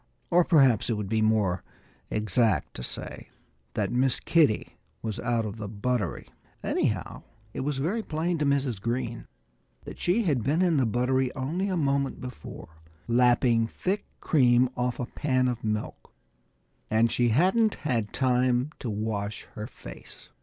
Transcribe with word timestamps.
Or 0.31 0.43
perhaps 0.43 0.89
it 0.89 0.93
would 0.93 1.09
be 1.09 1.21
more 1.21 1.63
exact 2.09 2.73
to 2.73 2.81
say 2.81 3.29
that 3.75 3.91
Miss 3.91 4.19
Kitty 4.19 4.75
was 5.03 5.19
out 5.19 5.45
of 5.45 5.57
the 5.57 5.67
buttery. 5.67 6.27
Anyhow, 6.63 7.21
it 7.53 7.59
was 7.59 7.77
very 7.77 8.01
plain 8.01 8.39
to 8.39 8.45
Mrs. 8.47 8.81
Green 8.81 9.27
that 9.83 9.99
she 9.99 10.23
had 10.23 10.43
been 10.43 10.63
in 10.63 10.77
the 10.77 10.87
buttery 10.87 11.31
only 11.35 11.67
a 11.67 11.77
moment 11.77 12.19
before, 12.19 12.81
lapping 13.07 13.67
thick 13.67 14.07
cream 14.21 14.69
off 14.75 14.99
a 14.99 15.05
pan 15.05 15.47
of 15.47 15.63
milk. 15.63 16.11
And 16.89 17.11
she 17.11 17.29
hadn't 17.29 17.75
had 17.85 18.11
time 18.11 18.71
to 18.79 18.89
wash 18.89 19.43
her 19.53 19.67
face. 19.67 20.29